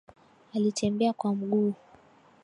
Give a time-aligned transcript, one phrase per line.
[0.53, 1.73] Alitembea kwa mguu